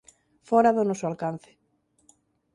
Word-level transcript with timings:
Fóra 0.47 0.71
do 0.75 0.83
noso 0.89 1.05
alcance. 1.07 1.51